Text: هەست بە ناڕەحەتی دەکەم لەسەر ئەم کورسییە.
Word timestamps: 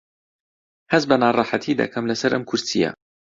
هەست 0.91 1.05
بە 1.09 1.15
ناڕەحەتی 1.23 1.79
دەکەم 1.81 2.03
لەسەر 2.11 2.31
ئەم 2.33 2.43
کورسییە. 2.49 2.91